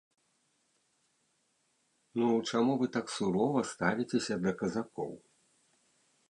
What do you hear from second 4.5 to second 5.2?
казакоў?